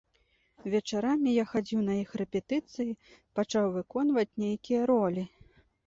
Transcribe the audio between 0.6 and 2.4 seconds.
Вечарамі я хадзіў на іх